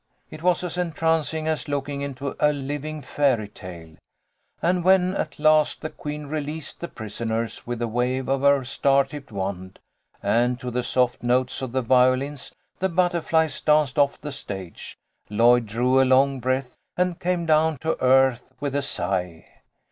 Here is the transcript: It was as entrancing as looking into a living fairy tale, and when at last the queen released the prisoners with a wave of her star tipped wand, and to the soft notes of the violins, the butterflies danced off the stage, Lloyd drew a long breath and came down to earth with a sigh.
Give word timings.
It 0.31 0.41
was 0.41 0.63
as 0.63 0.79
entrancing 0.79 1.47
as 1.47 1.67
looking 1.67 2.01
into 2.01 2.35
a 2.39 2.51
living 2.51 3.03
fairy 3.03 3.47
tale, 3.49 3.97
and 4.59 4.83
when 4.83 5.13
at 5.15 5.37
last 5.37 5.81
the 5.81 5.91
queen 5.91 6.25
released 6.25 6.79
the 6.79 6.87
prisoners 6.87 7.67
with 7.67 7.83
a 7.83 7.87
wave 7.87 8.27
of 8.27 8.41
her 8.41 8.63
star 8.63 9.03
tipped 9.03 9.31
wand, 9.31 9.77
and 10.23 10.59
to 10.59 10.71
the 10.71 10.81
soft 10.81 11.21
notes 11.21 11.61
of 11.61 11.71
the 11.71 11.83
violins, 11.83 12.51
the 12.79 12.89
butterflies 12.89 13.61
danced 13.61 13.99
off 13.99 14.19
the 14.19 14.31
stage, 14.31 14.97
Lloyd 15.29 15.67
drew 15.67 16.01
a 16.01 16.03
long 16.03 16.39
breath 16.39 16.75
and 16.97 17.19
came 17.19 17.45
down 17.45 17.77
to 17.81 17.95
earth 18.03 18.55
with 18.59 18.73
a 18.73 18.81
sigh. 18.81 19.45